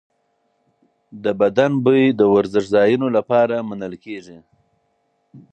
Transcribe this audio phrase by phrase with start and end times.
[1.23, 4.37] د بدن بوی د ورزشځایونو لپاره منل کېږي.